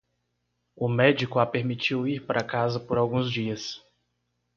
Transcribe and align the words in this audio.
O 0.75 0.87
médico 0.89 1.37
a 1.37 1.45
permitiu 1.45 2.07
ir 2.07 2.25
para 2.25 2.43
casa 2.43 2.79
por 2.79 2.97
alguns 2.97 3.31
dias. 3.31 3.83